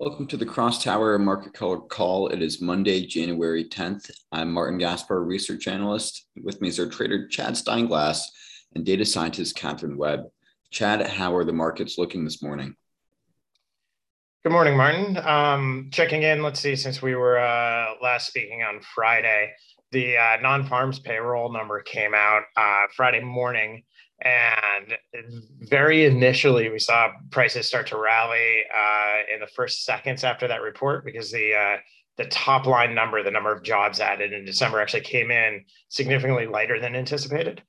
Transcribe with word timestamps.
Welcome 0.00 0.26
to 0.28 0.38
the 0.38 0.46
CrossTower 0.46 1.20
Market 1.20 1.52
Color 1.52 1.80
Call. 1.80 2.28
It 2.28 2.40
is 2.40 2.62
Monday, 2.62 3.04
January 3.04 3.66
10th. 3.66 4.10
I'm 4.32 4.50
Martin 4.50 4.78
Gaspar, 4.78 5.22
research 5.22 5.68
analyst. 5.68 6.26
With 6.42 6.58
me 6.62 6.68
is 6.68 6.80
our 6.80 6.88
trader 6.88 7.28
Chad 7.28 7.52
Steinglass 7.52 8.22
and 8.74 8.86
data 8.86 9.04
scientist 9.04 9.56
Katherine 9.56 9.98
Webb. 9.98 10.20
Chad, 10.70 11.06
how 11.06 11.36
are 11.36 11.44
the 11.44 11.52
markets 11.52 11.98
looking 11.98 12.24
this 12.24 12.42
morning? 12.42 12.76
Good 14.42 14.52
morning, 14.52 14.74
Martin. 14.74 15.18
Um, 15.18 15.90
checking 15.92 16.22
in, 16.22 16.42
let's 16.42 16.60
see, 16.60 16.76
since 16.76 17.02
we 17.02 17.14
were 17.14 17.38
uh, 17.38 17.92
last 18.02 18.26
speaking 18.26 18.62
on 18.62 18.80
Friday, 18.80 19.52
the 19.92 20.16
uh, 20.16 20.36
non 20.40 20.66
farms 20.66 20.98
payroll 20.98 21.52
number 21.52 21.80
came 21.80 22.14
out 22.14 22.42
uh, 22.56 22.86
Friday 22.94 23.20
morning 23.20 23.82
and 24.22 24.98
very 25.60 26.04
initially, 26.04 26.68
we 26.68 26.78
saw 26.78 27.10
prices 27.30 27.66
start 27.66 27.86
to 27.88 27.96
rally 27.96 28.64
uh, 28.74 29.34
in 29.34 29.40
the 29.40 29.46
first 29.46 29.84
seconds 29.84 30.24
after 30.24 30.46
that 30.48 30.60
report 30.60 31.04
because 31.04 31.30
the 31.30 31.54
uh, 31.54 31.76
the 32.18 32.26
top 32.26 32.66
line 32.66 32.94
number, 32.94 33.22
the 33.22 33.30
number 33.30 33.52
of 33.52 33.62
jobs 33.62 33.98
added 33.98 34.34
in 34.34 34.44
December, 34.44 34.80
actually 34.80 35.00
came 35.00 35.30
in 35.30 35.64
significantly 35.88 36.46
lighter 36.46 36.78
than 36.78 36.94
anticipated. 36.94 37.62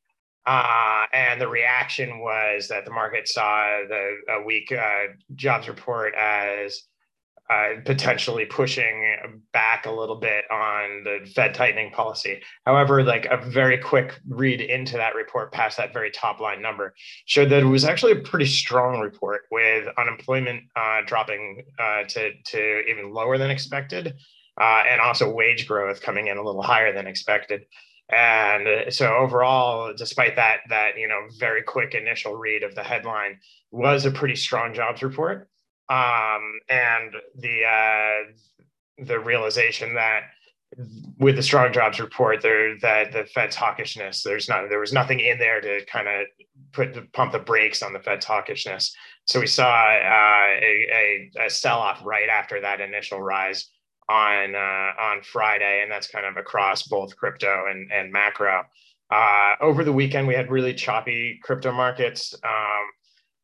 Uh, 0.45 1.05
and 1.13 1.39
the 1.39 1.47
reaction 1.47 2.19
was 2.19 2.67
that 2.67 2.83
the 2.83 2.91
market 2.91 3.29
saw 3.29 3.79
the 3.87 4.15
a 4.29 4.43
weak 4.43 4.73
uh, 4.73 5.13
jobs 5.35 5.69
report 5.69 6.13
as 6.15 6.83
uh, 7.51 7.81
potentially 7.83 8.45
pushing 8.45 9.17
back 9.51 9.85
a 9.85 9.91
little 9.91 10.15
bit 10.15 10.45
on 10.49 11.03
the 11.03 11.29
Fed 11.35 11.53
tightening 11.53 11.91
policy. 11.91 12.41
However, 12.65 13.03
like 13.03 13.25
a 13.25 13.37
very 13.37 13.77
quick 13.77 14.17
read 14.29 14.61
into 14.61 14.95
that 14.95 15.15
report 15.15 15.51
past 15.51 15.75
that 15.75 15.91
very 15.91 16.11
top 16.11 16.39
line 16.39 16.61
number 16.61 16.93
showed 17.25 17.49
that 17.49 17.63
it 17.63 17.65
was 17.65 17.83
actually 17.83 18.13
a 18.13 18.21
pretty 18.21 18.45
strong 18.45 19.01
report 19.01 19.41
with 19.51 19.85
unemployment 19.97 20.63
uh, 20.77 21.01
dropping 21.05 21.63
uh, 21.77 22.03
to, 22.03 22.31
to 22.45 22.81
even 22.89 23.11
lower 23.11 23.37
than 23.37 23.51
expected 23.51 24.13
uh, 24.61 24.83
and 24.89 25.01
also 25.01 25.29
wage 25.29 25.67
growth 25.67 26.01
coming 26.01 26.27
in 26.27 26.37
a 26.37 26.43
little 26.43 26.61
higher 26.61 26.93
than 26.93 27.05
expected. 27.05 27.65
And 28.09 28.93
so 28.93 29.13
overall, 29.13 29.93
despite 29.93 30.37
that, 30.37 30.59
that 30.69 30.91
you 30.97 31.07
know 31.07 31.27
very 31.37 31.63
quick 31.63 31.95
initial 31.95 32.35
read 32.35 32.63
of 32.63 32.75
the 32.75 32.83
headline 32.83 33.39
was 33.71 34.05
a 34.05 34.11
pretty 34.11 34.35
strong 34.35 34.73
jobs 34.73 35.01
report 35.01 35.49
um, 35.89 36.59
and 36.69 37.15
the 37.35 37.63
uh, 37.65 39.05
the 39.05 39.19
realization 39.19 39.95
that 39.95 40.23
with 41.17 41.35
the 41.35 41.43
strong 41.43 41.73
jobs 41.73 41.99
report 41.99 42.41
there 42.41 42.77
that 42.79 43.11
the 43.11 43.25
Fed's 43.25 43.57
hawkishness 43.57 44.23
there's 44.23 44.47
not 44.47 44.69
there 44.69 44.79
was 44.79 44.93
nothing 44.93 45.19
in 45.19 45.37
there 45.37 45.59
to 45.59 45.83
kind 45.85 46.07
of 46.07 46.27
put 46.71 46.93
the 46.93 47.01
pump 47.13 47.33
the 47.33 47.39
brakes 47.39 47.83
on 47.83 47.93
the 47.93 47.99
Fed's 47.99 48.25
hawkishness. 48.25 48.91
So 49.27 49.39
we 49.39 49.47
saw 49.47 49.65
uh, 49.65 50.47
a, 50.61 51.29
a, 51.37 51.45
a 51.45 51.49
sell 51.49 51.79
off 51.79 52.01
right 52.03 52.29
after 52.29 52.61
that 52.61 52.81
initial 52.81 53.21
rise 53.21 53.69
on 54.09 54.55
uh, 54.55 54.91
on 55.01 55.21
Friday, 55.23 55.81
and 55.81 55.91
that's 55.91 56.07
kind 56.07 56.25
of 56.25 56.37
across 56.37 56.83
both 56.83 57.15
crypto 57.15 57.65
and 57.69 57.91
and 57.91 58.11
macro. 58.11 58.63
Uh, 59.09 59.55
over 59.59 59.83
the 59.83 59.91
weekend, 59.91 60.27
we 60.27 60.33
had 60.33 60.49
really 60.49 60.73
choppy 60.73 61.39
crypto 61.43 61.71
markets. 61.71 62.33
Um, 62.43 62.85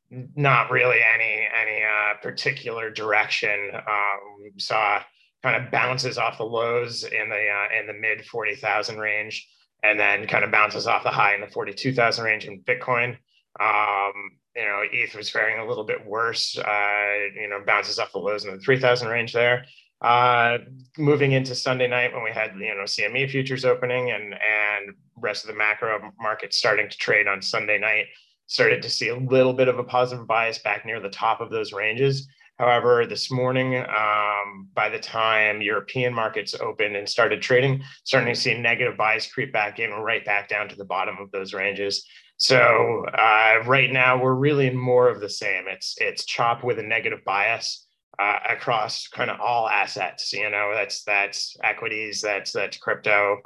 not 0.09 0.71
really 0.71 0.99
any 1.13 1.47
any 1.61 1.83
uh, 1.83 2.17
particular 2.21 2.89
direction. 2.89 3.71
Um, 3.73 4.51
saw 4.57 5.01
kind 5.43 5.63
of 5.63 5.71
bounces 5.71 6.17
off 6.17 6.37
the 6.37 6.43
lows 6.43 7.03
in 7.03 7.29
the 7.29 7.35
uh, 7.49 7.79
in 7.79 7.87
the 7.87 7.93
mid 7.93 8.25
forty 8.25 8.55
thousand 8.55 8.99
range, 8.99 9.47
and 9.83 9.99
then 9.99 10.27
kind 10.27 10.43
of 10.43 10.51
bounces 10.51 10.87
off 10.87 11.03
the 11.03 11.09
high 11.09 11.35
in 11.35 11.41
the 11.41 11.47
forty 11.47 11.73
two 11.73 11.93
thousand 11.93 12.25
range 12.25 12.45
in 12.45 12.61
Bitcoin. 12.61 13.17
Um, 13.59 14.13
you 14.55 14.63
know, 14.63 14.81
ETH 14.91 15.15
was 15.15 15.29
faring 15.29 15.59
a 15.59 15.67
little 15.67 15.83
bit 15.83 16.05
worse. 16.05 16.57
Uh, 16.57 17.15
you 17.35 17.47
know, 17.49 17.61
bounces 17.65 17.99
off 17.99 18.11
the 18.11 18.19
lows 18.19 18.45
in 18.45 18.51
the 18.51 18.59
three 18.59 18.79
thousand 18.79 19.09
range 19.09 19.33
there. 19.33 19.65
Uh, 20.01 20.59
moving 20.97 21.31
into 21.31 21.55
Sunday 21.55 21.87
night 21.87 22.13
when 22.13 22.23
we 22.23 22.31
had 22.31 22.51
you 22.55 22.73
know 22.75 22.83
CME 22.83 23.29
futures 23.29 23.65
opening 23.65 24.11
and 24.11 24.33
and 24.33 24.95
rest 25.17 25.43
of 25.43 25.49
the 25.49 25.57
macro 25.57 26.11
market 26.19 26.53
starting 26.53 26.87
to 26.87 26.97
trade 26.97 27.27
on 27.27 27.41
Sunday 27.41 27.79
night 27.79 28.05
started 28.47 28.81
to 28.81 28.89
see 28.89 29.09
a 29.09 29.17
little 29.17 29.53
bit 29.53 29.67
of 29.67 29.77
a 29.77 29.83
positive 29.83 30.25
bias 30.25 30.57
back 30.59 30.85
near 30.85 30.99
the 30.99 31.09
top 31.09 31.41
of 31.41 31.49
those 31.49 31.73
ranges. 31.73 32.27
However, 32.57 33.05
this 33.05 33.29
morning, 33.29 33.75
um, 33.75 34.67
by 34.73 34.89
the 34.89 34.97
time 34.97 35.61
European 35.61 36.11
markets 36.11 36.55
opened 36.55 36.95
and 36.95 37.07
started 37.07 37.39
trading, 37.39 37.83
starting 38.03 38.33
to 38.33 38.39
see 38.39 38.57
negative 38.57 38.97
bias 38.97 39.31
creep 39.31 39.53
back 39.53 39.79
in, 39.79 39.91
right 39.91 40.25
back 40.25 40.49
down 40.49 40.67
to 40.69 40.75
the 40.75 40.85
bottom 40.85 41.17
of 41.19 41.29
those 41.29 41.53
ranges. 41.53 42.03
So 42.37 43.05
uh, 43.13 43.63
right 43.65 43.91
now, 43.91 44.21
we're 44.21 44.33
really 44.33 44.71
more 44.71 45.07
of 45.07 45.19
the 45.19 45.29
same. 45.29 45.65
It's 45.67 45.95
it's 45.99 46.25
chop 46.25 46.63
with 46.63 46.79
a 46.79 46.83
negative 46.83 47.19
bias 47.25 47.85
uh, 48.17 48.39
across 48.49 49.07
kind 49.07 49.29
of 49.29 49.39
all 49.39 49.69
assets. 49.69 50.33
You 50.33 50.49
know, 50.49 50.71
that's 50.73 51.03
that's 51.03 51.57
equities, 51.63 52.21
that's 52.21 52.51
that's 52.51 52.77
crypto. 52.77 53.37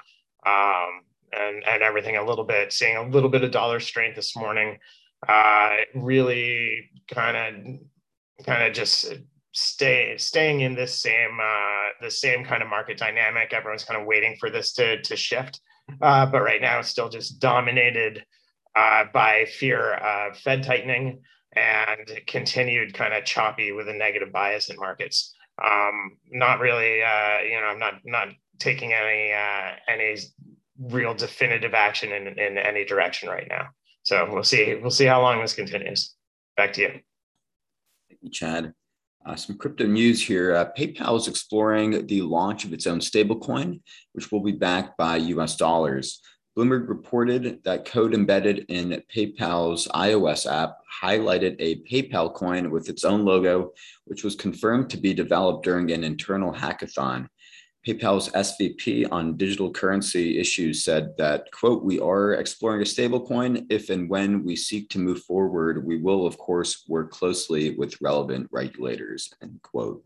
Um, 0.45 1.01
and 1.33 1.63
and 1.65 1.83
everything 1.83 2.17
a 2.17 2.25
little 2.25 2.43
bit, 2.43 2.73
seeing 2.73 2.97
a 2.97 3.07
little 3.07 3.29
bit 3.29 3.43
of 3.43 3.51
dollar 3.51 3.79
strength 3.79 4.15
this 4.15 4.35
morning. 4.35 4.77
Uh, 5.27 5.75
really 5.93 6.89
kind 7.07 7.37
of 7.37 8.45
kind 8.45 8.63
of 8.63 8.73
just 8.73 9.13
stay 9.53 10.15
staying 10.17 10.61
in 10.61 10.75
this 10.75 10.97
same 10.99 11.37
uh, 11.41 11.89
the 12.01 12.11
same 12.11 12.43
kind 12.43 12.63
of 12.63 12.69
market 12.69 12.97
dynamic. 12.97 13.53
Everyone's 13.53 13.83
kind 13.83 13.99
of 13.99 14.07
waiting 14.07 14.35
for 14.39 14.49
this 14.49 14.73
to 14.73 15.01
to 15.01 15.15
shift, 15.15 15.61
uh, 16.01 16.25
but 16.25 16.41
right 16.41 16.61
now 16.61 16.79
it's 16.79 16.89
still 16.89 17.09
just 17.09 17.39
dominated 17.39 18.25
uh, 18.75 19.05
by 19.13 19.45
fear 19.45 19.93
of 19.95 20.37
Fed 20.37 20.63
tightening 20.63 21.21
and 21.53 22.21
continued 22.27 22.93
kind 22.93 23.13
of 23.13 23.25
choppy 23.25 23.71
with 23.71 23.89
a 23.89 23.93
negative 23.93 24.31
bias 24.31 24.69
in 24.69 24.77
markets. 24.77 25.33
Um, 25.63 26.17
not 26.31 26.59
really, 26.59 27.03
uh, 27.03 27.39
you 27.43 27.59
know, 27.59 27.67
I'm 27.67 27.79
not 27.79 27.95
not 28.05 28.29
taking 28.59 28.93
any 28.93 29.33
uh, 29.33 29.71
any 29.87 30.15
real 30.81 31.13
definitive 31.13 31.73
action 31.73 32.11
in, 32.11 32.27
in 32.39 32.57
any 32.57 32.85
direction 32.85 33.29
right 33.29 33.47
now. 33.47 33.69
So 34.03 34.27
we'll 34.31 34.43
see. 34.43 34.75
We'll 34.75 34.91
see 34.91 35.05
how 35.05 35.21
long 35.21 35.41
this 35.41 35.53
continues. 35.53 36.15
Back 36.57 36.73
to 36.73 36.81
you. 36.81 36.89
Thank 38.09 38.19
you, 38.21 38.29
Chad. 38.29 38.73
Uh, 39.23 39.35
some 39.35 39.57
crypto 39.57 39.85
news 39.85 40.25
here. 40.25 40.55
Uh, 40.55 40.69
PayPal 40.75 41.17
is 41.17 41.27
exploring 41.27 42.07
the 42.07 42.23
launch 42.23 42.65
of 42.65 42.73
its 42.73 42.87
own 42.87 42.99
stablecoin, 42.99 43.81
which 44.13 44.31
will 44.31 44.41
be 44.41 44.51
backed 44.51 44.97
by 44.97 45.17
US 45.17 45.55
dollars. 45.55 46.21
Bloomberg 46.57 46.89
reported 46.89 47.63
that 47.63 47.85
code 47.85 48.13
embedded 48.13 48.65
in 48.67 49.01
PayPal's 49.13 49.87
iOS 49.89 50.51
app 50.51 50.77
highlighted 51.01 51.55
a 51.59 51.81
PayPal 51.83 52.33
coin 52.33 52.71
with 52.71 52.89
its 52.89 53.05
own 53.05 53.23
logo, 53.23 53.71
which 54.05 54.23
was 54.23 54.35
confirmed 54.35 54.89
to 54.89 54.97
be 54.97 55.13
developed 55.13 55.63
during 55.63 55.91
an 55.91 56.03
internal 56.03 56.51
hackathon. 56.51 57.27
PayPal's 57.85 58.29
SVP 58.29 59.11
on 59.11 59.37
digital 59.37 59.71
currency 59.71 60.37
issues 60.37 60.83
said 60.83 61.17
that, 61.17 61.51
quote, 61.51 61.83
we 61.83 61.99
are 61.99 62.33
exploring 62.33 62.81
a 62.81 62.85
stablecoin. 62.85 63.65
If 63.71 63.89
and 63.89 64.07
when 64.07 64.43
we 64.43 64.55
seek 64.55 64.89
to 64.89 64.99
move 64.99 65.23
forward, 65.23 65.83
we 65.83 65.97
will, 65.97 66.27
of 66.27 66.37
course, 66.37 66.83
work 66.87 67.09
closely 67.09 67.75
with 67.75 67.99
relevant 67.99 68.49
regulators, 68.51 69.33
end 69.41 69.59
quote. 69.63 70.03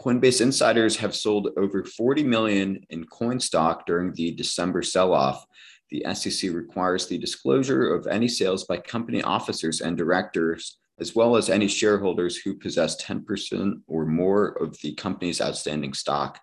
Coinbase 0.00 0.40
insiders 0.40 0.96
have 0.96 1.14
sold 1.14 1.48
over 1.56 1.84
40 1.84 2.22
million 2.22 2.86
in 2.90 3.04
coin 3.04 3.40
stock 3.40 3.84
during 3.84 4.12
the 4.14 4.30
December 4.30 4.82
sell 4.82 5.12
off. 5.12 5.44
The 5.90 6.04
SEC 6.14 6.52
requires 6.52 7.08
the 7.08 7.18
disclosure 7.18 7.92
of 7.94 8.06
any 8.06 8.28
sales 8.28 8.62
by 8.62 8.76
company 8.78 9.22
officers 9.22 9.80
and 9.80 9.96
directors, 9.96 10.78
as 11.00 11.16
well 11.16 11.36
as 11.36 11.50
any 11.50 11.66
shareholders 11.66 12.36
who 12.36 12.54
possess 12.54 13.02
10% 13.02 13.82
or 13.88 14.06
more 14.06 14.50
of 14.62 14.80
the 14.82 14.94
company's 14.94 15.40
outstanding 15.40 15.94
stock. 15.94 16.38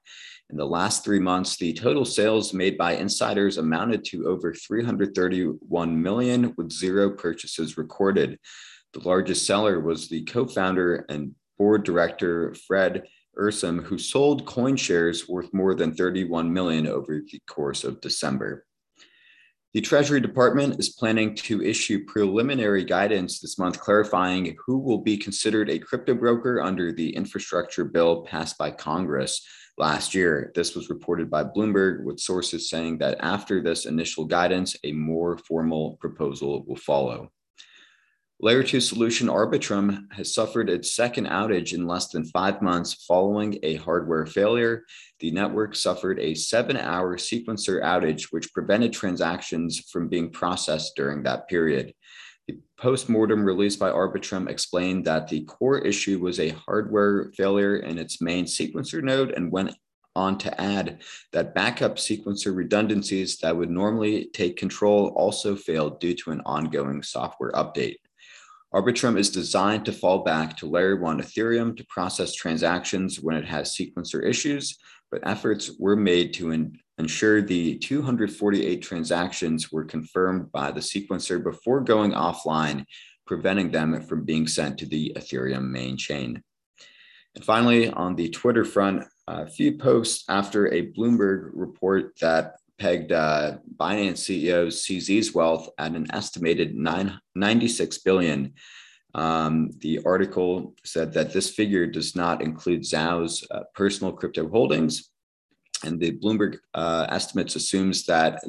In 0.49 0.57
the 0.57 0.65
last 0.65 1.03
three 1.03 1.19
months, 1.19 1.57
the 1.57 1.73
total 1.73 2.03
sales 2.03 2.53
made 2.55 2.75
by 2.75 2.93
insiders 2.93 3.57
amounted 3.57 4.03
to 4.05 4.27
over 4.27 4.51
331 4.51 6.01
million, 6.01 6.53
with 6.57 6.71
zero 6.71 7.11
purchases 7.11 7.77
recorded. 7.77 8.39
The 8.93 9.07
largest 9.07 9.45
seller 9.45 9.79
was 9.79 10.09
the 10.09 10.23
co-founder 10.23 11.05
and 11.07 11.35
board 11.59 11.83
director 11.83 12.55
Fred 12.67 13.03
Ehrsam, 13.37 13.83
who 13.83 13.99
sold 13.99 14.47
coin 14.47 14.75
shares 14.75 15.29
worth 15.29 15.53
more 15.53 15.75
than 15.75 15.93
31 15.93 16.51
million 16.51 16.87
over 16.87 17.21
the 17.31 17.39
course 17.47 17.83
of 17.83 18.01
December. 18.01 18.65
The 19.75 19.81
Treasury 19.81 20.19
Department 20.19 20.79
is 20.79 20.89
planning 20.89 21.35
to 21.35 21.61
issue 21.61 22.03
preliminary 22.05 22.83
guidance 22.83 23.39
this 23.39 23.59
month 23.59 23.79
clarifying 23.79 24.57
who 24.65 24.79
will 24.79 24.97
be 24.97 25.15
considered 25.15 25.69
a 25.69 25.77
crypto 25.77 26.15
broker 26.15 26.59
under 26.59 26.91
the 26.91 27.15
infrastructure 27.15 27.85
bill 27.85 28.23
passed 28.23 28.57
by 28.57 28.71
Congress 28.71 29.45
last 29.77 30.15
year. 30.15 30.51
This 30.55 30.73
was 30.73 30.89
reported 30.89 31.29
by 31.29 31.43
Bloomberg, 31.43 32.03
with 32.03 32.19
sources 32.19 32.67
saying 32.67 32.97
that 32.97 33.19
after 33.19 33.61
this 33.61 33.85
initial 33.85 34.25
guidance, 34.25 34.75
a 34.83 34.91
more 34.91 35.37
formal 35.37 35.97
proposal 36.01 36.65
will 36.65 36.75
follow. 36.75 37.31
Layer 38.41 38.63
2 38.63 38.79
solution 38.79 39.27
Arbitrum 39.27 40.09
has 40.13 40.33
suffered 40.33 40.69
its 40.69 40.95
second 40.95 41.27
outage 41.27 41.73
in 41.73 41.85
less 41.85 42.07
than 42.07 42.23
five 42.23 42.61
months 42.61 43.03
following 43.05 43.59
a 43.63 43.75
hardware 43.75 44.25
failure. 44.25 44.85
The 45.19 45.31
network 45.31 45.75
suffered 45.75 46.19
a 46.21 46.35
seven 46.35 46.77
hour 46.77 47.17
sequencer 47.17 47.83
outage, 47.83 48.31
which 48.31 48.53
prevented 48.53 48.93
transactions 48.93 49.79
from 49.91 50.07
being 50.07 50.29
processed 50.29 50.95
during 50.95 51.21
that 51.23 51.49
period. 51.49 51.93
The 52.47 52.59
post-mortem 52.77 53.43
released 53.43 53.77
by 53.77 53.91
Arbitrum 53.91 54.47
explained 54.47 55.03
that 55.03 55.27
the 55.27 55.43
core 55.43 55.79
issue 55.79 56.19
was 56.19 56.39
a 56.39 56.55
hardware 56.65 57.33
failure 57.35 57.75
in 57.75 57.97
its 57.97 58.21
main 58.21 58.45
sequencer 58.45 59.03
node 59.03 59.31
and 59.31 59.51
went 59.51 59.75
on 60.15 60.37
to 60.37 60.61
add 60.61 61.01
that 61.33 61.53
backup 61.53 61.97
sequencer 61.97 62.55
redundancies 62.55 63.37
that 63.39 63.57
would 63.57 63.69
normally 63.69 64.29
take 64.31 64.55
control 64.55 65.09
also 65.17 65.57
failed 65.57 65.99
due 65.99 66.15
to 66.15 66.31
an 66.31 66.41
ongoing 66.45 67.03
software 67.03 67.51
update. 67.51 67.97
Arbitrum 68.73 69.17
is 69.17 69.31
designed 69.31 69.85
to 69.85 69.91
fall 69.91 70.23
back 70.23 70.55
to 70.57 70.69
layer 70.69 70.95
one 70.95 71.19
Ethereum 71.19 71.75
to 71.75 71.85
process 71.85 72.35
transactions 72.35 73.19
when 73.19 73.35
it 73.35 73.45
has 73.45 73.75
sequencer 73.75 74.23
issues, 74.23 74.77
but 75.09 75.27
efforts 75.27 75.71
were 75.79 75.95
made 75.95 76.35
to 76.35 76.69
ensure 76.99 77.41
the 77.41 77.79
248 77.79 78.81
transactions 78.83 79.71
were 79.71 79.85
confirmed 79.85 80.51
by 80.51 80.69
the 80.69 80.81
sequencer 80.81 81.43
before 81.43 81.81
going 81.81 82.11
offline, 82.11 82.85
preventing 83.25 83.71
them 83.71 83.99
from 84.03 84.23
being 84.23 84.47
sent 84.47 84.77
to 84.77 84.85
the 84.85 85.13
Ethereum 85.17 85.67
main 85.67 85.97
chain. 85.97 86.43
And 87.33 87.43
finally, 87.43 87.89
on 87.89 88.15
the 88.15 88.29
Twitter 88.29 88.65
front, 88.65 89.03
a 89.27 89.47
few 89.47 89.77
posts 89.77 90.25
after 90.29 90.71
a 90.71 90.91
Bloomberg 90.91 91.49
report 91.53 92.19
that 92.21 92.58
pegged 92.79 93.11
uh, 93.11 93.57
Binance 93.77 94.23
CEO 94.25 94.67
CZ's 94.67 95.33
wealth 95.33 95.69
at 95.77 95.91
an 95.91 96.07
estimated 96.11 96.75
nine, 96.75 97.19
96 97.35 97.97
billion. 97.99 98.53
Um, 99.13 99.71
the 99.79 99.99
article 100.05 100.75
said 100.83 101.13
that 101.13 101.33
this 101.33 101.49
figure 101.49 101.85
does 101.85 102.15
not 102.15 102.41
include 102.41 102.81
Zhao's 102.81 103.45
uh, 103.51 103.61
personal 103.73 104.13
crypto 104.13 104.47
holdings, 104.49 105.09
and 105.83 105.99
the 105.99 106.11
Bloomberg 106.11 106.57
uh, 106.73 107.07
estimates 107.09 107.55
assumes 107.55 108.05
that 108.05 108.41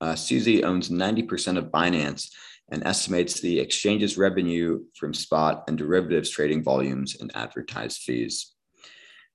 uh, 0.00 0.12
CZ 0.12 0.64
owns 0.64 0.88
90% 0.88 1.58
of 1.58 1.66
Binance 1.66 2.30
and 2.70 2.86
estimates 2.86 3.40
the 3.40 3.58
exchange's 3.58 4.16
revenue 4.16 4.80
from 4.94 5.12
spot 5.12 5.64
and 5.68 5.76
derivatives 5.76 6.30
trading 6.30 6.62
volumes 6.62 7.16
and 7.20 7.30
advertised 7.34 8.02
fees. 8.02 8.52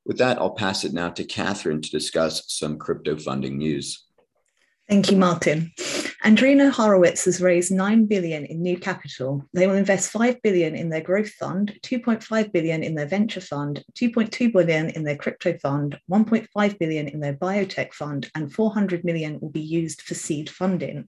With 0.06 0.18
that, 0.20 0.38
I'll 0.38 0.54
pass 0.54 0.84
it 0.84 0.94
now 0.94 1.10
to 1.10 1.24
Katherine 1.24 1.82
to 1.82 1.90
discuss 1.90 2.44
some 2.48 2.78
crypto 2.78 3.18
funding 3.18 3.58
news. 3.58 4.05
Thank 4.88 5.10
you, 5.10 5.18
Martin. 5.18 5.72
Andreessen 6.24 6.72
Horowitz 6.72 7.26
has 7.26 7.42
raised 7.42 7.72
9 7.72 8.06
billion 8.06 8.46
in 8.46 8.62
new 8.62 8.78
capital. 8.78 9.48
They 9.54 9.68
will 9.68 9.76
invest 9.76 10.12
5 10.12 10.42
billion 10.42 10.76
in 10.76 10.90
their 10.90 11.02
growth 11.02 11.30
fund, 11.30 11.78
2.5 11.84 12.52
billion 12.52 12.84
in 12.84 12.96
their 12.96 13.08
venture 13.08 13.42
fund, 13.42 13.84
2.2 13.94 14.52
billion 14.52 14.90
in 14.90 15.04
their 15.04 15.16
crypto 15.18 15.58
fund, 15.58 16.00
1.5 16.10 16.80
billion 16.80 17.08
in 17.08 17.20
their 17.20 17.34
biotech 17.34 17.94
fund, 17.94 18.30
and 18.36 18.54
400 18.54 19.04
million 19.04 19.40
will 19.40 19.50
be 19.50 19.62
used 19.62 20.02
for 20.02 20.14
seed 20.14 20.50
funding. 20.50 21.08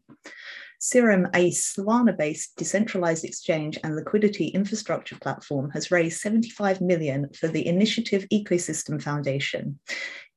Serum, 0.79 1.27
a 1.33 1.49
Solana 1.51 2.15
based 2.15 2.55
decentralized 2.55 3.25
exchange 3.25 3.79
and 3.83 3.95
liquidity 3.95 4.49
infrastructure 4.49 5.17
platform, 5.17 5.71
has 5.71 5.89
raised 5.89 6.21
75 6.21 6.81
million 6.81 7.29
for 7.33 7.47
the 7.47 7.65
Initiative 7.65 8.27
Ecosystem 8.31 9.01
Foundation. 9.01 9.79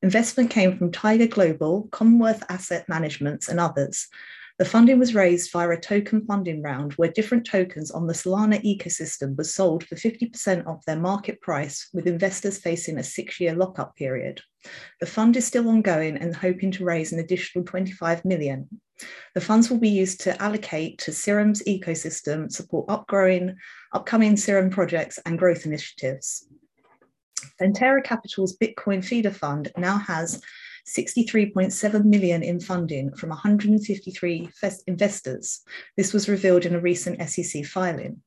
Investment 0.02 0.48
came 0.48 0.78
from 0.78 0.92
Tiger 0.92 1.26
Global, 1.26 1.88
Commonwealth 1.92 2.42
Asset 2.48 2.88
Management, 2.88 3.48
and 3.48 3.60
others. 3.60 4.08
The 4.60 4.64
funding 4.64 4.98
was 4.98 5.14
raised 5.14 5.52
via 5.52 5.70
a 5.70 5.81
token 5.81 6.25
funding 6.26 6.62
round 6.62 6.93
where 6.94 7.10
different 7.10 7.46
tokens 7.46 7.90
on 7.90 8.06
the 8.06 8.12
Solana 8.12 8.62
ecosystem 8.62 9.36
were 9.36 9.44
sold 9.44 9.84
for 9.84 9.94
50% 9.94 10.66
of 10.66 10.84
their 10.86 11.00
market 11.00 11.40
price, 11.40 11.88
with 11.93 12.06
investors 12.06 12.58
facing 12.58 12.98
a 12.98 13.02
six 13.02 13.40
year 13.40 13.54
lockup 13.54 13.94
period. 13.96 14.40
The 15.00 15.06
fund 15.06 15.36
is 15.36 15.46
still 15.46 15.69
ongoing 15.69 16.16
and 16.16 16.34
hoping 16.34 16.70
to 16.72 16.84
raise 16.84 17.12
an 17.12 17.20
additional 17.20 17.64
25 17.64 18.25
million. 18.25 18.69
The 19.35 19.41
funds 19.41 19.70
will 19.70 19.79
be 19.79 19.88
used 19.88 20.20
to 20.23 20.41
allocate 20.43 20.99
to 20.99 21.12
Serum's 21.12 21.62
ecosystem, 21.64 22.50
support 22.50 22.88
upgrowing, 22.88 23.56
upcoming 23.93 24.37
Serum 24.37 24.70
projects, 24.70 25.19
and 25.25 25.38
growth 25.38 25.67
initiatives. 25.67 26.47
Pantera 27.61 28.02
Capital's 28.02 28.56
Bitcoin 28.56 29.05
feeder 29.05 29.31
fund 29.31 29.70
now 29.76 29.99
has 29.99 30.43
63.7 30.88 32.05
million 32.05 32.43
in 32.43 32.61
funding 32.61 33.14
from 33.14 33.29
153 33.31 34.50
investors. 34.87 35.61
This 35.96 36.12
was 36.12 36.29
revealed 36.29 36.67
in 36.67 36.75
a 36.75 36.81
recent 36.81 37.20
SEC 37.29 37.64
filing. 37.64 38.23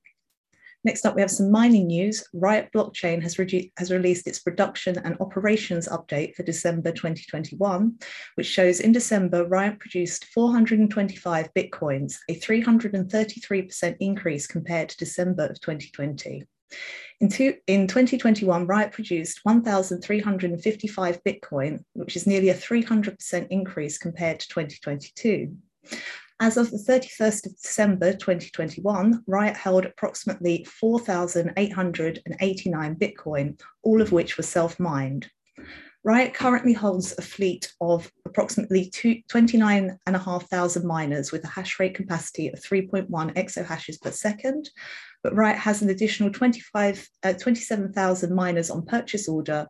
Next 0.83 1.05
up, 1.05 1.15
we 1.15 1.21
have 1.21 1.31
some 1.31 1.49
mining 1.49 1.87
news. 1.87 2.27
Riot 2.33 2.69
Blockchain 2.75 3.21
has, 3.21 3.37
has, 3.77 3.91
released 3.91 4.27
its 4.27 4.39
production 4.39 4.97
and 4.97 5.15
operations 5.21 5.87
update 5.87 6.35
for 6.35 6.43
December 6.43 6.91
2021, 6.91 7.97
which 8.35 8.47
shows 8.47 8.81
in 8.81 8.91
December, 8.91 9.45
Riot 9.47 9.79
produced 9.79 10.25
425 10.25 11.49
Bitcoins, 11.53 12.17
a 12.29 12.35
333% 12.37 13.95
increase 14.01 14.45
compared 14.45 14.89
to 14.89 14.97
December 14.97 15.45
of 15.45 15.61
2020. 15.61 16.45
In, 17.21 17.29
two, 17.29 17.55
in 17.67 17.87
2021, 17.87 18.67
Riot 18.67 18.91
produced 18.91 19.39
1,355 19.43 21.23
Bitcoin, 21.23 21.83
which 21.93 22.17
is 22.17 22.27
nearly 22.27 22.49
a 22.49 22.55
300% 22.55 23.47
increase 23.49 23.97
compared 23.97 24.39
to 24.41 24.47
2022. 24.49 25.55
As 26.43 26.57
of 26.57 26.69
the 26.71 26.77
31st 26.77 27.45
of 27.45 27.55
December 27.61 28.11
2021, 28.11 29.23
Riot 29.27 29.55
held 29.55 29.85
approximately 29.85 30.65
4,889 30.65 32.95
Bitcoin, 32.97 33.57
all 33.81 34.01
of 34.01 34.11
which 34.11 34.35
were 34.35 34.43
self 34.43 34.77
mined. 34.77 35.31
Riot 36.03 36.33
currently 36.33 36.73
holds 36.73 37.15
a 37.17 37.21
fleet 37.21 37.71
of 37.79 38.11
approximately 38.25 38.91
29,500 39.29 40.83
miners 40.83 41.31
with 41.31 41.45
a 41.45 41.47
hash 41.47 41.79
rate 41.79 41.95
capacity 41.95 42.49
of 42.49 42.59
3.1 42.59 43.07
exahashes 43.35 44.01
per 44.01 44.11
second, 44.11 44.69
but 45.23 45.35
Riot 45.35 45.57
has 45.57 45.81
an 45.81 45.89
additional 45.89 46.29
25, 46.29 47.07
uh, 47.23 47.33
27,000 47.33 48.35
miners 48.35 48.69
on 48.69 48.85
purchase 48.85 49.29
order 49.29 49.67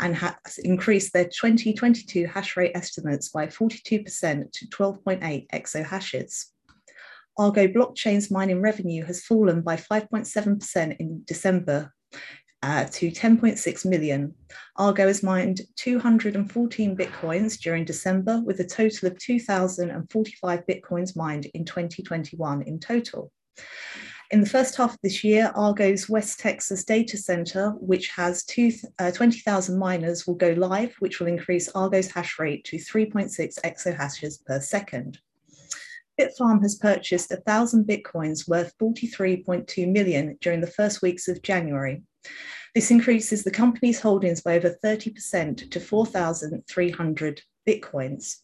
and 0.00 0.14
has 0.16 0.58
increased 0.58 1.12
their 1.12 1.24
2022 1.24 2.26
hash 2.26 2.56
rate 2.56 2.72
estimates 2.74 3.28
by 3.28 3.46
42% 3.46 4.52
to 4.52 4.66
12.8 4.66 5.46
exahashes. 5.50 6.46
Argo 7.38 7.68
blockchain's 7.68 8.30
mining 8.30 8.60
revenue 8.60 9.04
has 9.04 9.24
fallen 9.24 9.62
by 9.62 9.76
5.7% 9.76 10.96
in 10.98 11.22
December 11.24 11.92
uh, 12.62 12.84
to 12.86 13.12
10.6 13.12 13.86
million. 13.86 14.34
Argo 14.76 15.06
has 15.06 15.22
mined 15.22 15.60
214 15.76 16.96
bitcoins 16.96 17.56
during 17.60 17.84
December, 17.84 18.42
with 18.44 18.58
a 18.58 18.64
total 18.66 19.08
of 19.08 19.18
2,045 19.18 20.66
bitcoins 20.66 21.16
mined 21.16 21.46
in 21.54 21.64
2021 21.64 22.62
in 22.62 22.80
total. 22.80 23.30
In 24.30 24.40
the 24.42 24.48
first 24.48 24.76
half 24.76 24.92
of 24.92 24.98
this 25.02 25.24
year, 25.24 25.50
Argo's 25.54 26.06
West 26.06 26.38
Texas 26.38 26.84
data 26.84 27.16
center, 27.16 27.70
which 27.80 28.08
has 28.08 28.44
uh, 28.98 29.10
20,000 29.10 29.78
miners, 29.78 30.26
will 30.26 30.34
go 30.34 30.52
live, 30.52 30.94
which 30.98 31.18
will 31.18 31.28
increase 31.28 31.70
Argo's 31.70 32.10
hash 32.10 32.38
rate 32.38 32.62
to 32.64 32.76
3.6 32.76 33.58
exahashes 33.64 34.44
per 34.44 34.60
second. 34.60 35.18
Bitfarm 36.20 36.60
has 36.60 36.74
purchased 36.74 37.30
1,000 37.30 37.86
bitcoins 37.86 38.46
worth 38.46 38.76
43.2 38.78 39.90
million 39.90 40.36
during 40.42 40.60
the 40.60 40.66
first 40.66 41.00
weeks 41.00 41.26
of 41.28 41.40
January. 41.40 42.02
This 42.74 42.90
increases 42.90 43.44
the 43.44 43.50
company's 43.50 44.00
holdings 44.00 44.42
by 44.42 44.56
over 44.56 44.76
30% 44.84 45.70
to 45.70 45.80
4,300 45.80 47.42
Bitcoins. 47.68 48.36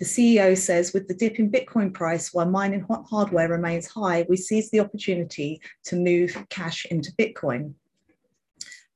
The 0.00 0.04
CEO 0.04 0.58
says 0.58 0.92
with 0.92 1.06
the 1.06 1.14
dip 1.14 1.38
in 1.38 1.50
Bitcoin 1.50 1.94
price, 1.94 2.34
while 2.34 2.50
mining 2.50 2.84
hardware 3.08 3.48
remains 3.48 3.86
high, 3.86 4.26
we 4.28 4.36
seize 4.36 4.70
the 4.70 4.80
opportunity 4.80 5.60
to 5.84 5.96
move 5.96 6.36
cash 6.50 6.84
into 6.86 7.12
Bitcoin. 7.12 7.74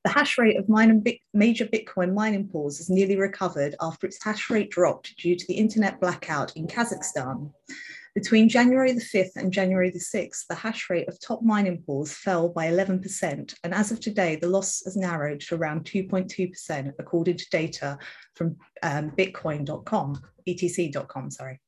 The 0.04 0.10
hash 0.10 0.38
rate 0.38 0.56
of 0.56 0.68
major 0.68 1.66
Bitcoin 1.66 2.14
mining 2.14 2.48
pools 2.48 2.78
has 2.78 2.90
nearly 2.90 3.16
recovered 3.16 3.74
after 3.80 4.06
its 4.06 4.22
hash 4.22 4.50
rate 4.50 4.70
dropped 4.70 5.16
due 5.16 5.36
to 5.36 5.46
the 5.46 5.54
internet 5.54 6.00
blackout 6.00 6.56
in 6.56 6.66
Kazakhstan. 6.66 7.52
Between 8.16 8.48
January 8.48 8.92
the 8.92 9.02
5th 9.02 9.36
and 9.36 9.52
January 9.52 9.90
the 9.90 9.98
6th, 9.98 10.46
the 10.48 10.54
hash 10.54 10.88
rate 10.88 11.06
of 11.06 11.20
top 11.20 11.42
mining 11.42 11.82
pools 11.82 12.14
fell 12.14 12.48
by 12.48 12.66
11%. 12.66 13.54
And 13.62 13.74
as 13.74 13.92
of 13.92 14.00
today, 14.00 14.36
the 14.36 14.48
loss 14.48 14.82
has 14.86 14.96
narrowed 14.96 15.40
to 15.40 15.54
around 15.54 15.84
2.2%, 15.84 16.92
according 16.98 17.36
to 17.36 17.50
data 17.50 17.98
from 18.34 18.56
um, 18.82 19.10
bitcoin.com, 19.10 20.18
BTC.com, 20.48 21.30
sorry. 21.30 21.60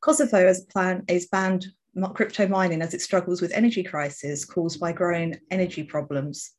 Kosovo 0.00 0.44
has 0.44 0.62
plan 0.62 1.04
is 1.06 1.28
banned 1.28 1.68
crypto 2.14 2.48
mining 2.48 2.82
as 2.82 2.92
it 2.92 3.00
struggles 3.00 3.40
with 3.40 3.52
energy 3.52 3.84
crisis 3.84 4.44
caused 4.44 4.80
by 4.80 4.90
growing 4.90 5.38
energy 5.52 5.84
problems, 5.84 6.50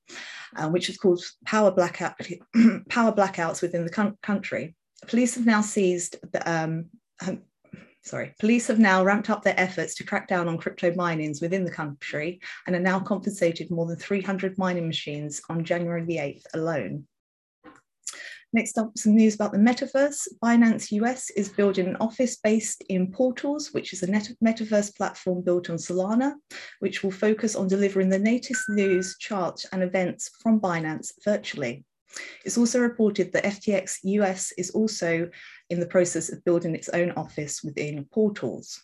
uh, 0.56 0.70
which 0.70 0.88
has 0.88 0.96
caused 0.96 1.34
power 1.46 1.70
blackout 1.70 2.14
power 2.90 3.12
blackouts 3.12 3.62
within 3.62 3.84
the 3.84 4.16
country. 4.22 4.74
Police 5.08 5.36
have 5.36 5.46
now 5.46 5.60
seized 5.60 6.16
the, 6.32 6.50
um, 6.50 6.86
sorry, 8.04 8.34
police 8.40 8.68
have 8.68 8.80
now 8.80 9.04
ramped 9.04 9.30
up 9.30 9.44
their 9.44 9.60
efforts 9.60 9.96
to 9.96 10.04
crack 10.04 10.28
down 10.28 10.48
on 10.48 10.58
crypto 10.58 10.94
minings 10.96 11.42
within 11.42 11.64
the 11.64 11.72
country 11.72 12.40
and 12.66 12.76
are 12.76 12.80
now 12.80 13.00
compensated 13.00 13.70
more 13.72 13.86
than 13.86 13.98
300 13.98 14.58
mining 14.58 14.88
machines 14.88 15.42
on 15.50 15.64
January 15.64 16.06
the 16.06 16.18
8th 16.18 16.46
alone. 16.54 17.06
Next 18.54 18.78
up, 18.78 18.98
some 18.98 19.16
news 19.16 19.36
about 19.36 19.54
the 19.54 19.58
metaverse. 19.58 20.28
Binance 20.44 20.92
US 20.92 21.30
is 21.30 21.48
building 21.48 21.88
an 21.88 21.96
office 22.02 22.36
based 22.36 22.84
in 22.90 23.10
Portals, 23.10 23.70
which 23.72 23.94
is 23.94 24.04
a 24.04 24.08
metaverse 24.08 24.94
platform 24.98 25.42
built 25.42 25.70
on 25.70 25.78
Solana, 25.78 26.34
which 26.80 27.02
will 27.02 27.12
focus 27.12 27.56
on 27.56 27.70
delivering 27.70 28.10
the 28.10 28.20
latest 28.20 28.64
news, 28.68 29.16
charts, 29.20 29.66
and 29.72 29.82
events 29.82 30.32
from 30.42 30.60
Binance 30.60 31.14
virtually. 31.24 31.86
It's 32.46 32.58
also 32.58 32.80
reported 32.80 33.32
that 33.34 33.44
FTX 33.44 34.00
US 34.04 34.52
is 34.58 34.72
also 34.72 35.30
in 35.70 35.80
the 35.80 35.86
process 35.86 36.32
of 36.32 36.44
building 36.44 36.76
its 36.76 36.90
own 36.90 37.12
office 37.12 37.64
within 37.64 38.06
Portals. 38.12 38.82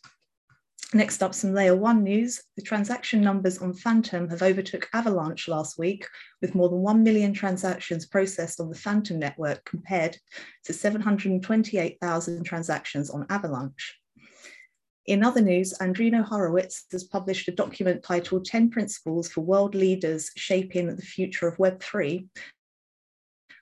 Next 0.94 1.22
up, 1.22 1.36
some 1.36 1.54
layer 1.54 1.76
one 1.76 2.04
news. 2.04 2.42
The 2.56 2.62
transaction 2.62 3.20
numbers 3.20 3.58
on 3.58 3.74
Fantom 3.74 4.30
have 4.30 4.42
overtook 4.42 4.88
Avalanche 4.94 5.50
last 5.50 5.78
week, 5.78 6.08
with 6.42 6.56
more 6.56 6.70
than 6.70 6.80
1 6.80 7.04
million 7.04 7.34
transactions 7.34 8.06
processed 8.06 8.62
on 8.62 8.70
the 8.70 8.76
Fantom 8.76 9.20
network 9.20 9.66
compared 9.66 10.18
to 10.64 10.72
728,000 10.72 12.44
transactions 12.46 13.10
on 13.10 13.26
Avalanche. 13.30 14.00
In 15.08 15.24
other 15.24 15.42
news, 15.42 15.74
Andreessen 15.82 16.24
Horowitz 16.24 16.86
has 16.92 17.04
published 17.04 17.50
a 17.50 17.54
document 17.54 18.04
titled 18.04 18.46
10 18.46 18.70
Principles 18.70 19.30
for 19.30 19.42
World 19.42 19.76
Leaders 19.76 20.32
Shaping 20.38 20.94
the 20.96 21.02
Future 21.02 21.50
of 21.50 21.58
Web3, 21.58 22.28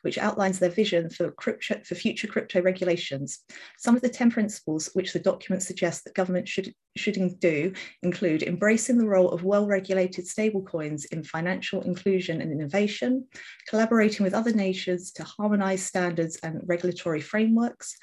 which 0.06 0.20
outlines 0.20 0.60
their 0.60 0.70
vision 0.70 1.10
for, 1.10 1.32
crypto, 1.32 1.82
for 1.84 1.96
future 1.96 2.28
crypto 2.28 2.62
regulations. 2.62 3.40
Some 3.80 3.96
of 3.96 4.04
the 4.04 4.10
10 4.10 4.30
principles 4.30 4.92
which 4.94 5.12
the 5.12 5.20
document 5.20 5.64
suggests 5.64 6.04
that 6.04 6.14
government 6.14 6.48
should, 6.48 6.72
should 6.96 7.18
do 7.40 7.74
include 8.04 8.44
embracing 8.44 9.00
the 9.00 9.08
role 9.08 9.32
of 9.32 9.44
well-regulated 9.44 10.26
stablecoins 10.26 11.06
in 11.12 11.24
financial 11.24 11.82
inclusion 11.82 12.40
and 12.40 12.52
innovation, 12.52 13.26
collaborating 13.68 14.24
with 14.24 14.36
other 14.36 14.54
nations 14.54 15.12
to 15.14 15.24
harmonize 15.24 15.84
standards 15.84 16.38
and 16.44 16.62
regulatory 16.66 17.20
frameworks, 17.20 17.98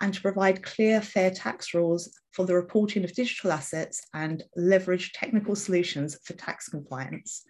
and 0.00 0.14
to 0.14 0.22
provide 0.22 0.62
clear, 0.62 1.00
fair 1.00 1.32
tax 1.32 1.74
rules 1.74 2.16
for 2.32 2.46
the 2.46 2.54
reporting 2.54 3.02
of 3.02 3.12
digital 3.14 3.50
assets 3.50 4.00
and 4.14 4.44
leverage 4.54 5.12
technical 5.12 5.56
solutions 5.56 6.16
for 6.24 6.34
tax 6.34 6.68
compliance. 6.68 7.42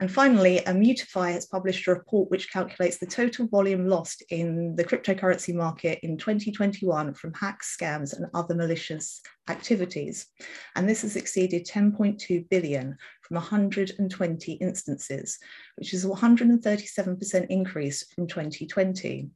And 0.00 0.10
finally, 0.10 0.62
Immunefi 0.66 1.34
has 1.34 1.44
published 1.44 1.86
a 1.86 1.92
report 1.92 2.30
which 2.30 2.50
calculates 2.50 2.96
the 2.96 3.06
total 3.06 3.46
volume 3.46 3.86
lost 3.86 4.22
in 4.30 4.74
the 4.74 4.84
cryptocurrency 4.84 5.54
market 5.54 5.98
in 6.02 6.16
2021 6.16 7.12
from 7.12 7.34
hacks, 7.34 7.76
scams, 7.78 8.16
and 8.16 8.24
other 8.32 8.54
malicious 8.54 9.20
activities. 9.50 10.26
And 10.74 10.88
this 10.88 11.02
has 11.02 11.16
exceeded 11.16 11.66
10.2 11.66 12.48
billion 12.48 12.96
from 13.20 13.34
120 13.34 14.52
instances, 14.54 15.38
which 15.76 15.92
is 15.92 16.06
a 16.06 16.08
137% 16.08 17.46
increase 17.50 18.10
from 18.14 18.26
2020. 18.26 19.28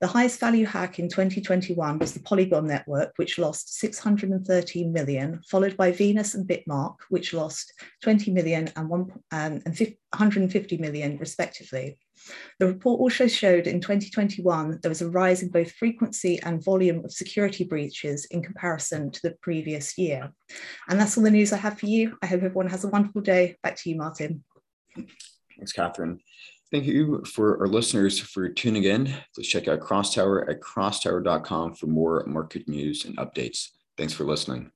The 0.00 0.06
highest 0.06 0.40
value 0.40 0.66
hack 0.66 0.98
in 0.98 1.08
2021 1.08 1.98
was 1.98 2.12
the 2.12 2.20
Polygon 2.20 2.66
network, 2.66 3.12
which 3.16 3.38
lost 3.38 3.78
613 3.78 4.92
million, 4.92 5.40
followed 5.48 5.74
by 5.76 5.90
Venus 5.90 6.34
and 6.34 6.46
BitMart, 6.46 6.96
which 7.08 7.32
lost 7.32 7.72
20 8.02 8.30
million 8.30 8.70
and, 8.76 8.90
one, 8.90 9.10
um, 9.32 9.62
and 9.64 9.78
150 9.78 10.76
million, 10.76 11.16
respectively. 11.16 11.98
The 12.58 12.66
report 12.66 13.00
also 13.00 13.26
showed 13.26 13.66
in 13.66 13.80
2021 13.80 14.80
there 14.82 14.90
was 14.90 15.00
a 15.00 15.08
rise 15.08 15.42
in 15.42 15.48
both 15.48 15.72
frequency 15.72 16.40
and 16.42 16.62
volume 16.62 17.02
of 17.02 17.12
security 17.12 17.64
breaches 17.64 18.26
in 18.26 18.42
comparison 18.42 19.10
to 19.12 19.22
the 19.22 19.36
previous 19.40 19.96
year. 19.96 20.30
And 20.88 21.00
that's 21.00 21.16
all 21.16 21.24
the 21.24 21.30
news 21.30 21.54
I 21.54 21.58
have 21.58 21.78
for 21.78 21.86
you. 21.86 22.18
I 22.22 22.26
hope 22.26 22.42
everyone 22.42 22.68
has 22.68 22.84
a 22.84 22.88
wonderful 22.88 23.22
day. 23.22 23.56
Back 23.62 23.76
to 23.76 23.90
you, 23.90 23.96
Martin. 23.96 24.44
Thanks, 24.94 25.72
Katherine. 25.72 26.20
Thank 26.72 26.84
you 26.86 27.24
for 27.24 27.60
our 27.60 27.68
listeners 27.68 28.18
for 28.18 28.48
tuning 28.48 28.84
in. 28.84 29.14
Please 29.34 29.46
check 29.46 29.68
out 29.68 29.80
Crosstower 29.80 30.50
at 30.50 30.60
crosstower.com 30.60 31.74
for 31.74 31.86
more 31.86 32.24
market 32.26 32.68
news 32.68 33.04
and 33.04 33.16
updates. 33.18 33.68
Thanks 33.96 34.12
for 34.12 34.24
listening. 34.24 34.72